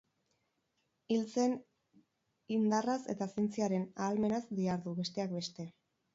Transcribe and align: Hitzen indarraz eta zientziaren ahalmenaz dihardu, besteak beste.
Hitzen 1.15 1.53
indarraz 2.57 2.99
eta 3.15 3.29
zientziaren 3.35 3.87
ahalmenaz 4.07 4.43
dihardu, 4.63 4.97
besteak 5.05 5.39
beste. 5.39 5.71